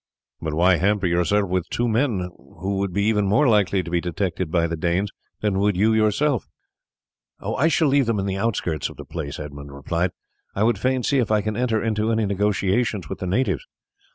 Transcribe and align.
"But 0.41 0.55
why 0.55 0.77
hamper 0.77 1.05
yourself 1.05 1.47
with 1.47 1.69
two 1.69 1.87
men, 1.87 2.31
who 2.57 2.79
would 2.79 2.91
be 2.91 3.03
even 3.03 3.27
more 3.27 3.47
likely 3.47 3.83
to 3.83 3.91
be 3.91 4.01
detected 4.01 4.49
by 4.49 4.65
the 4.65 4.75
Danes 4.75 5.11
than 5.41 5.59
would 5.59 5.77
you 5.77 5.93
yourself?" 5.93 6.47
"I 7.39 7.67
shall 7.67 7.87
leave 7.89 8.07
them 8.07 8.17
in 8.17 8.25
the 8.25 8.35
outskirts 8.35 8.89
of 8.89 8.97
the 8.97 9.05
place," 9.05 9.39
Edmund 9.39 9.71
replied. 9.71 10.09
"I 10.55 10.63
would 10.63 10.79
fain 10.79 11.03
see 11.03 11.19
if 11.19 11.29
I 11.29 11.41
can 11.41 11.55
enter 11.55 11.83
into 11.83 12.11
any 12.11 12.25
negotiations 12.25 13.09
with 13.09 13.19
the 13.19 13.27
natives. 13.27 13.63